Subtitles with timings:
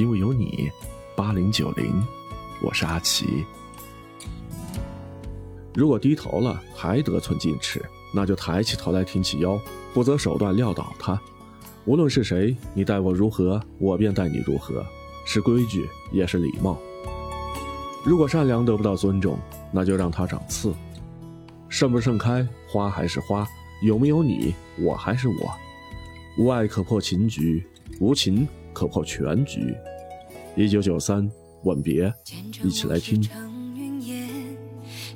[0.00, 0.72] 因为有你。
[1.14, 2.02] 八零九零，
[2.62, 3.44] 我是阿奇。
[5.74, 9.60] 如果低头了还得寸进尺，那就抬起头来挺起腰，
[9.92, 11.20] 不择手段撂倒他。
[11.84, 14.82] 无论是谁，你待我如何，我便待你如何，
[15.26, 16.78] 是规矩也是礼貌。
[18.02, 19.38] 如果善良得不到尊重，
[19.70, 20.72] 那就让它长刺。
[21.68, 23.44] 盛不盛开，花还是花；
[23.82, 25.34] 有没有你，我还是我。
[26.38, 27.62] 无爱可破情局，
[28.00, 29.76] 无情可破全局。
[30.60, 31.26] 一九九三，
[31.64, 32.12] 吻别，
[32.62, 33.26] 一起来听。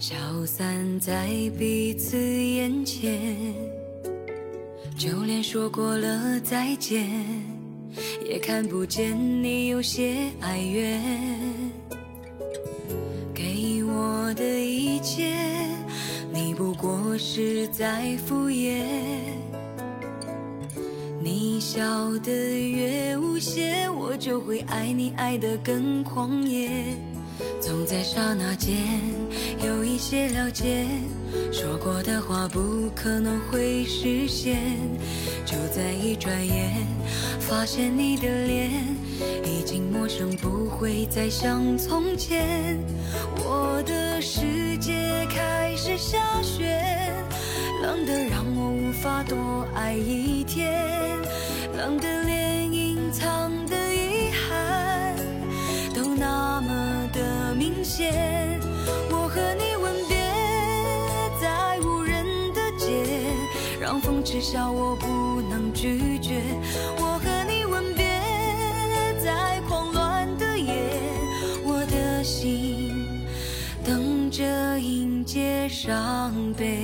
[0.00, 3.54] 消散在彼此眼前，
[4.96, 7.06] 就连说过了再见，
[8.26, 11.02] 也看不见你有些哀怨。
[13.34, 15.30] 给我的一切，
[16.32, 19.43] 你不过是在敷衍。
[21.74, 21.82] 笑
[22.22, 26.70] 得越无邪，我就会爱你爱得更狂野。
[27.60, 28.76] 总在刹那间
[29.58, 30.86] 有一些了解，
[31.50, 34.56] 说过的话不可能会实现。
[35.44, 36.74] 就在一转眼，
[37.40, 38.70] 发现你的脸
[39.44, 42.78] 已经陌生，不会再像从前。
[43.38, 46.80] 我的世界开始下雪，
[47.82, 50.72] 冷得让我无法多爱一天。
[51.76, 55.16] 冷的连隐藏的遗憾
[55.92, 58.60] 都那么的明显。
[59.10, 60.16] 我和你吻别
[61.40, 63.04] 在无人的街，
[63.80, 66.40] 让风耻笑我不能拒绝。
[66.98, 68.04] 我和你吻别
[69.22, 70.92] 在狂乱的夜，
[71.64, 72.94] 我的心
[73.84, 76.83] 等着迎接伤悲。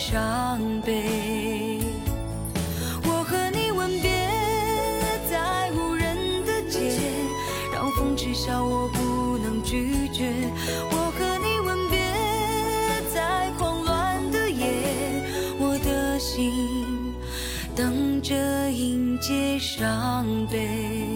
[0.00, 1.78] 伤悲。
[3.04, 4.10] 我和你吻别
[5.30, 6.16] 在无人
[6.46, 6.80] 的街，
[7.70, 10.32] 让风痴笑我不能拒绝。
[10.90, 12.00] 我和你吻别
[13.14, 14.72] 在狂乱的夜，
[15.58, 16.18] 我的。
[16.18, 16.52] 心
[17.74, 18.34] 等着
[18.70, 21.09] 迎接伤悲。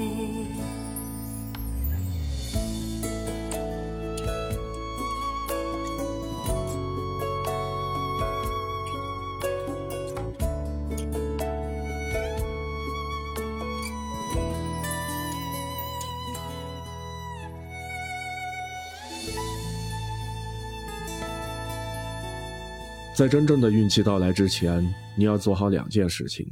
[23.15, 26.45] 在真正的运气到来之前，你要做好两件事情：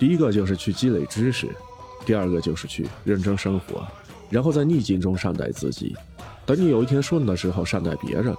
[0.00, 1.48] 第一个就是去积累知识，
[2.04, 3.86] 第二个就是去认真生活，
[4.28, 5.94] 然后在逆境中善待自己。
[6.44, 8.34] 等你有一天顺的时候，善待别人。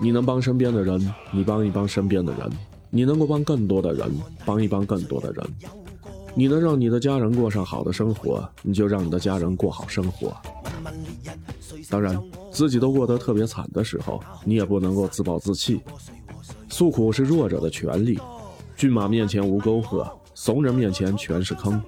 [0.00, 2.50] 你能帮身边的人，你帮一帮身边的人；
[2.90, 4.10] 你能够帮更多的人，
[4.44, 5.46] 帮一帮更多的人。
[6.34, 10.36] 你能让你的家人过上好的生活，你就让你的家人过好生活。
[11.88, 12.20] 当然，
[12.50, 15.80] 自己都过得特别惨的时候，你也不能够自暴自弃。
[16.76, 18.18] 诉苦是弱者的权利，
[18.76, 20.04] 骏马面前无沟壑，
[20.34, 21.80] 怂人面前全是坑。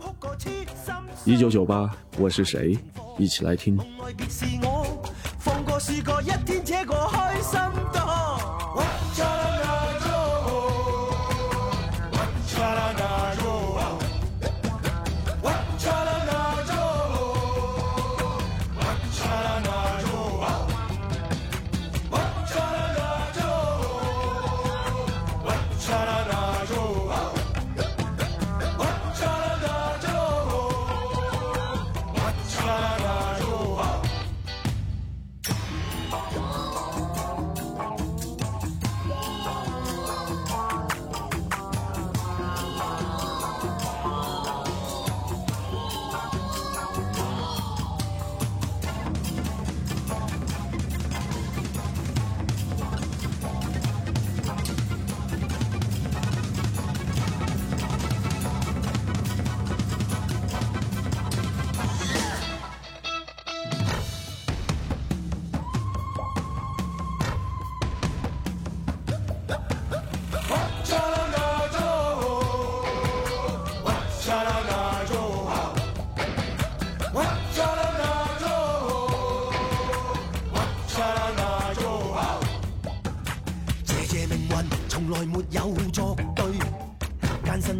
[1.24, 2.78] 一九九八，我是谁？
[3.18, 3.76] 一起来听。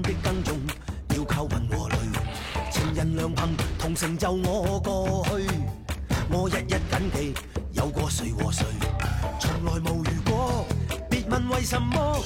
[0.03, 0.59] 的耕种
[1.17, 1.97] 要靠运和累，
[2.71, 5.47] 情人良朋同成就我过去。
[6.29, 7.35] 我日日谨记
[7.73, 8.65] 有过谁和谁，
[9.39, 10.67] 从来无如果。
[11.09, 12.21] 别问为什么，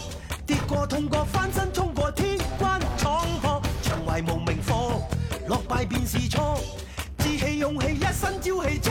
[0.46, 5.02] 跌过痛过翻身冲过天关闯破，长怀无名火，
[5.48, 6.58] 落败便是错。
[7.18, 8.90] 志气勇气一身朝气且